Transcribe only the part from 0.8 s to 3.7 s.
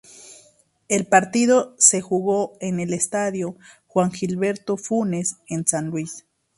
El partido se jugó en el Estadio